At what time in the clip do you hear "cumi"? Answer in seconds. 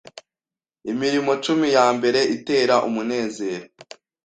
1.43-1.67